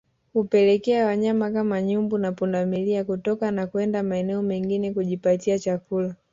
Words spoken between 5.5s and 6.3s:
chakula